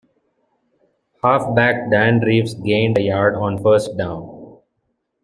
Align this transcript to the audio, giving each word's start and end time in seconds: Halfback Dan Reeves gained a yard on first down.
Halfback 1.23 1.91
Dan 1.91 2.21
Reeves 2.21 2.55
gained 2.55 2.97
a 2.97 3.03
yard 3.03 3.35
on 3.35 3.61
first 3.61 3.95
down. 3.97 4.57